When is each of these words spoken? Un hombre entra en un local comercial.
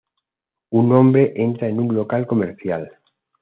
Un 0.71 0.93
hombre 0.93 1.31
entra 1.35 1.67
en 1.69 1.79
un 1.79 1.93
local 1.93 2.25
comercial. 2.25 2.89